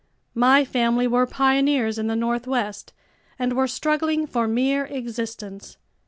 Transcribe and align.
My 0.33 0.65
family 0.65 1.05
were 1.05 1.27
pioneers 1.27 1.99
in 1.99 2.07
the 2.07 2.15
Northwest 2.15 2.91
and 3.37 3.53
were 3.53 3.67
struggling 3.67 4.25
for 4.25 4.47
mere 4.47 4.85
existence. 4.87 5.77